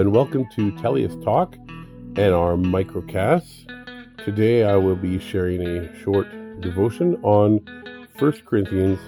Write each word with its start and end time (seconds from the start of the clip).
and 0.00 0.14
welcome 0.14 0.48
to 0.48 0.72
Teleios 0.72 1.22
Talk 1.22 1.56
and 2.16 2.32
our 2.32 2.56
microcast. 2.56 3.66
Today 4.24 4.64
I 4.64 4.74
will 4.74 4.96
be 4.96 5.18
sharing 5.18 5.60
a 5.60 5.94
short 6.02 6.26
devotion 6.62 7.16
on 7.22 7.60
1 8.18 8.32
Corinthians 8.46 8.98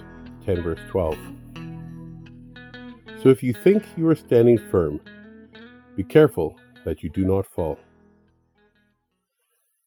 10, 0.44 0.62
verse 0.62 0.80
12. 0.90 1.16
So 3.22 3.30
if 3.30 3.42
you 3.42 3.54
think 3.54 3.86
you 3.96 4.06
are 4.06 4.14
standing 4.14 4.58
firm, 4.58 5.00
be 5.96 6.04
careful 6.04 6.60
that 6.84 7.02
you 7.02 7.08
do 7.08 7.24
not 7.24 7.46
fall. 7.46 7.78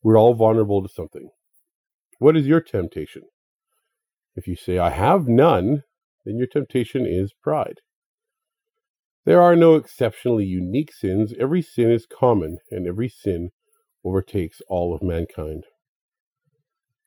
We're 0.02 0.18
all 0.18 0.34
vulnerable 0.34 0.82
to 0.82 0.90
something. 0.90 1.30
What 2.18 2.36
is 2.36 2.48
your 2.48 2.62
temptation? 2.62 3.22
If 4.36 4.48
you 4.48 4.56
say, 4.56 4.80
I 4.80 4.90
have 4.90 5.28
none, 5.28 5.84
then 6.26 6.40
your 6.40 6.48
temptation 6.48 7.06
is 7.06 7.32
pride. 7.32 7.82
There 9.26 9.42
are 9.42 9.56
no 9.56 9.74
exceptionally 9.74 10.46
unique 10.46 10.94
sins. 10.94 11.34
Every 11.40 11.64
sin 11.64 11.90
is 11.90 12.06
common, 12.06 12.60
and 12.70 12.86
every 12.86 13.10
sin 13.10 13.50
overtakes 14.04 14.62
all 14.70 14.94
of 14.94 15.02
mankind. 15.02 15.64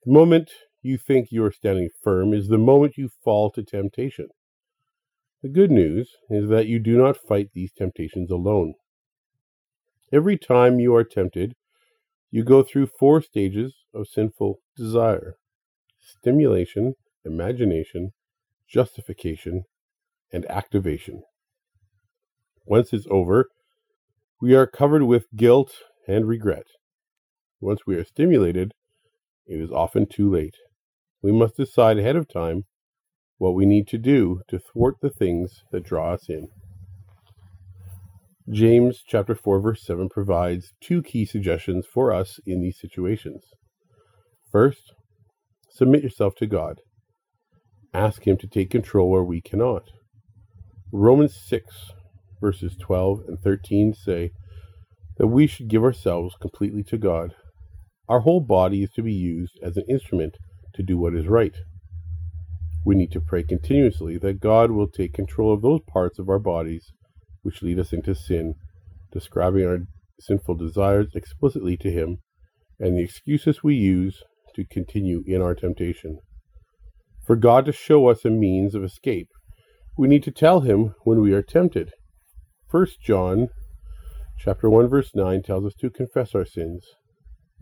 The 0.04 0.12
moment 0.12 0.50
you 0.82 0.98
think 0.98 1.28
you 1.30 1.44
are 1.44 1.52
standing 1.52 1.90
firm 2.02 2.34
is 2.34 2.48
the 2.48 2.58
moment 2.58 2.96
you 2.96 3.08
fall 3.22 3.52
to 3.52 3.62
temptation. 3.62 4.28
The 5.42 5.48
good 5.48 5.70
news 5.70 6.10
is 6.28 6.48
that 6.48 6.66
you 6.66 6.80
do 6.80 6.98
not 6.98 7.16
fight 7.16 7.50
these 7.54 7.72
temptations 7.72 8.32
alone. 8.32 8.74
Every 10.12 10.36
time 10.36 10.80
you 10.80 10.96
are 10.96 11.04
tempted, 11.04 11.54
you 12.32 12.42
go 12.42 12.64
through 12.64 12.88
four 12.98 13.22
stages 13.22 13.76
of 13.94 14.08
sinful 14.08 14.58
desire 14.76 15.36
stimulation, 16.00 16.94
imagination, 17.24 18.12
justification, 18.68 19.64
and 20.32 20.44
activation. 20.50 21.22
Once 22.68 22.92
it's 22.92 23.06
over, 23.10 23.48
we 24.42 24.54
are 24.54 24.66
covered 24.66 25.02
with 25.02 25.24
guilt 25.34 25.72
and 26.06 26.28
regret. 26.28 26.66
Once 27.62 27.80
we 27.86 27.96
are 27.96 28.04
stimulated, 28.04 28.72
it 29.46 29.58
is 29.58 29.70
often 29.72 30.04
too 30.04 30.30
late. 30.30 30.54
We 31.22 31.32
must 31.32 31.56
decide 31.56 31.98
ahead 31.98 32.14
of 32.14 32.28
time 32.28 32.64
what 33.38 33.54
we 33.54 33.64
need 33.64 33.88
to 33.88 33.96
do 33.96 34.42
to 34.48 34.58
thwart 34.58 34.96
the 35.00 35.08
things 35.08 35.62
that 35.72 35.82
draw 35.82 36.12
us 36.12 36.28
in. 36.28 36.48
James 38.52 39.02
chapter 39.06 39.34
4 39.34 39.60
verse 39.60 39.82
7 39.82 40.10
provides 40.10 40.74
two 40.78 41.02
key 41.02 41.24
suggestions 41.24 41.86
for 41.86 42.12
us 42.12 42.38
in 42.44 42.60
these 42.60 42.78
situations. 42.78 43.44
First, 44.52 44.92
submit 45.70 46.02
yourself 46.02 46.34
to 46.36 46.46
God. 46.46 46.80
Ask 47.94 48.26
him 48.26 48.36
to 48.36 48.46
take 48.46 48.68
control 48.68 49.10
where 49.10 49.24
we 49.24 49.40
cannot. 49.40 49.84
Romans 50.92 51.34
6 51.48 51.92
verses 52.40 52.76
12 52.80 53.20
and 53.28 53.38
13 53.40 53.94
say 53.94 54.30
that 55.18 55.26
we 55.26 55.46
should 55.46 55.68
give 55.68 55.82
ourselves 55.82 56.34
completely 56.40 56.82
to 56.84 56.96
God. 56.96 57.34
Our 58.08 58.20
whole 58.20 58.40
body 58.40 58.82
is 58.82 58.90
to 58.92 59.02
be 59.02 59.12
used 59.12 59.58
as 59.62 59.76
an 59.76 59.84
instrument 59.88 60.36
to 60.74 60.82
do 60.82 60.96
what 60.96 61.14
is 61.14 61.26
right. 61.26 61.56
We 62.84 62.94
need 62.94 63.12
to 63.12 63.20
pray 63.20 63.42
continuously 63.42 64.16
that 64.18 64.40
God 64.40 64.70
will 64.70 64.88
take 64.88 65.12
control 65.12 65.52
of 65.52 65.62
those 65.62 65.80
parts 65.92 66.18
of 66.18 66.28
our 66.28 66.38
bodies 66.38 66.92
which 67.42 67.62
lead 67.62 67.78
us 67.78 67.92
into 67.92 68.14
sin, 68.14 68.54
describing 69.12 69.66
our 69.66 69.78
sinful 70.20 70.54
desires 70.54 71.08
explicitly 71.14 71.76
to 71.78 71.90
Him 71.90 72.18
and 72.78 72.96
the 72.96 73.02
excuses 73.02 73.62
we 73.62 73.74
use 73.74 74.22
to 74.54 74.64
continue 74.64 75.22
in 75.26 75.42
our 75.42 75.54
temptation. 75.54 76.18
For 77.26 77.36
God 77.36 77.66
to 77.66 77.72
show 77.72 78.08
us 78.08 78.24
a 78.24 78.30
means 78.30 78.74
of 78.74 78.84
escape, 78.84 79.28
we 79.96 80.08
need 80.08 80.22
to 80.22 80.30
tell 80.30 80.60
Him 80.60 80.94
when 81.04 81.20
we 81.20 81.32
are 81.32 81.42
tempted 81.42 81.92
First 82.68 83.00
John 83.00 83.48
chapter 84.38 84.68
1 84.68 84.88
verse 84.88 85.14
9 85.14 85.42
tells 85.42 85.64
us 85.64 85.74
to 85.80 85.88
confess 85.88 86.34
our 86.34 86.44
sins, 86.44 86.84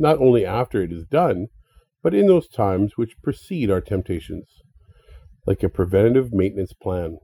not 0.00 0.19
only 0.19 0.44
after 0.44 0.83
it 0.83 0.91
is 0.91 1.05
done, 1.05 1.47
but 2.03 2.12
in 2.12 2.27
those 2.27 2.49
times 2.49 2.97
which 2.97 3.22
precede 3.22 3.71
our 3.71 3.81
temptations, 3.81 4.49
like 5.47 5.62
a 5.62 5.69
preventative 5.69 6.33
maintenance 6.33 6.72
plan. 6.72 7.19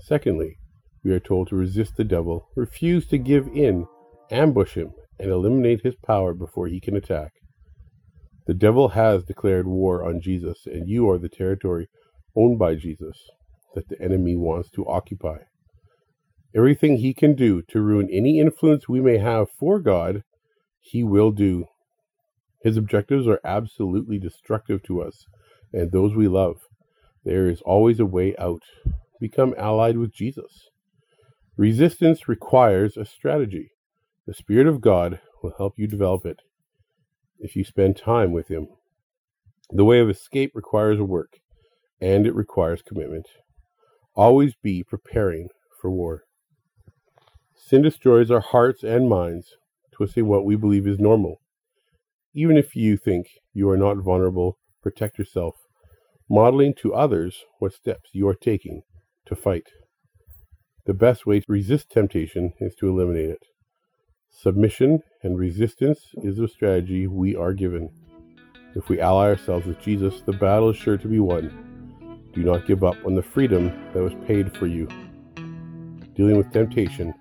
Secondly, 0.00 0.56
we 1.04 1.12
are 1.12 1.20
told 1.20 1.48
to 1.48 1.56
resist 1.56 1.96
the 1.98 2.04
devil, 2.04 2.48
refuse 2.56 3.06
to 3.08 3.18
give 3.18 3.48
in, 3.48 3.86
ambush 4.30 4.72
him, 4.72 4.92
and 5.18 5.30
eliminate 5.30 5.82
his 5.82 5.96
power 5.96 6.32
before 6.32 6.68
he 6.68 6.80
can 6.80 6.96
attack. 6.96 7.32
The 8.46 8.54
devil 8.54 8.88
has 8.88 9.24
declared 9.24 9.66
war 9.66 10.02
on 10.02 10.22
Jesus, 10.22 10.60
and 10.64 10.88
you 10.88 11.10
are 11.10 11.18
the 11.18 11.28
territory 11.28 11.90
owned 12.34 12.58
by 12.58 12.76
Jesus 12.76 13.28
that 13.74 13.90
the 13.90 14.00
enemy 14.00 14.36
wants 14.36 14.70
to 14.70 14.86
occupy. 14.86 15.40
Everything 16.56 16.96
he 16.96 17.12
can 17.12 17.34
do 17.34 17.62
to 17.62 17.80
ruin 17.80 18.08
any 18.10 18.40
influence 18.40 18.88
we 18.88 19.00
may 19.00 19.18
have 19.18 19.48
for 19.50 19.78
God, 19.78 20.24
he 20.80 21.04
will 21.04 21.30
do. 21.30 21.66
His 22.62 22.76
objectives 22.76 23.28
are 23.28 23.40
absolutely 23.44 24.18
destructive 24.18 24.82
to 24.84 25.02
us 25.02 25.26
and 25.72 25.92
those 25.92 26.14
we 26.14 26.28
love. 26.28 26.56
There 27.24 27.48
is 27.48 27.60
always 27.62 28.00
a 28.00 28.06
way 28.06 28.34
out. 28.38 28.62
Become 29.20 29.54
allied 29.58 29.98
with 29.98 30.14
Jesus. 30.14 30.68
Resistance 31.56 32.28
requires 32.28 32.96
a 32.96 33.04
strategy. 33.04 33.72
The 34.26 34.34
Spirit 34.34 34.66
of 34.66 34.80
God 34.80 35.20
will 35.42 35.54
help 35.58 35.74
you 35.76 35.86
develop 35.86 36.24
it 36.24 36.40
if 37.38 37.56
you 37.56 37.64
spend 37.64 37.96
time 37.96 38.32
with 38.32 38.48
Him. 38.48 38.68
The 39.70 39.84
way 39.84 40.00
of 40.00 40.08
escape 40.08 40.52
requires 40.54 41.00
work, 41.00 41.40
and 42.00 42.26
it 42.26 42.34
requires 42.34 42.82
commitment. 42.82 43.26
Always 44.14 44.54
be 44.54 44.82
preparing 44.82 45.48
for 45.80 45.90
war. 45.90 46.22
Sin 47.68 47.82
destroys 47.82 48.30
our 48.30 48.40
hearts 48.40 48.82
and 48.82 49.10
minds, 49.10 49.58
twisting 49.92 50.26
what 50.26 50.46
we 50.46 50.56
believe 50.56 50.86
is 50.86 50.98
normal. 50.98 51.42
Even 52.34 52.56
if 52.56 52.74
you 52.74 52.96
think 52.96 53.26
you 53.52 53.68
are 53.68 53.76
not 53.76 53.98
vulnerable, 53.98 54.56
protect 54.82 55.18
yourself, 55.18 55.54
modeling 56.30 56.72
to 56.80 56.94
others 56.94 57.44
what 57.58 57.74
steps 57.74 58.08
you 58.14 58.26
are 58.26 58.34
taking 58.34 58.80
to 59.26 59.36
fight. 59.36 59.66
The 60.86 60.94
best 60.94 61.26
way 61.26 61.40
to 61.40 61.44
resist 61.46 61.90
temptation 61.90 62.54
is 62.58 62.74
to 62.76 62.88
eliminate 62.88 63.28
it. 63.28 63.42
Submission 64.30 65.00
and 65.22 65.38
resistance 65.38 66.00
is 66.22 66.38
the 66.38 66.48
strategy 66.48 67.06
we 67.06 67.36
are 67.36 67.52
given. 67.52 67.90
If 68.76 68.88
we 68.88 68.98
ally 68.98 69.26
ourselves 69.26 69.66
with 69.66 69.78
Jesus, 69.82 70.22
the 70.22 70.32
battle 70.32 70.70
is 70.70 70.78
sure 70.78 70.96
to 70.96 71.08
be 71.08 71.20
won. 71.20 72.30
Do 72.32 72.42
not 72.44 72.66
give 72.66 72.82
up 72.82 72.96
on 73.04 73.14
the 73.14 73.22
freedom 73.22 73.66
that 73.92 74.02
was 74.02 74.14
paid 74.26 74.56
for 74.56 74.66
you. 74.66 74.88
Dealing 76.14 76.38
with 76.38 76.50
temptation 76.50 77.12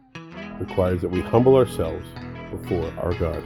requires 0.59 1.01
that 1.01 1.09
we 1.09 1.21
humble 1.21 1.55
ourselves 1.55 2.07
before 2.51 2.91
our 2.99 3.13
God. 3.13 3.43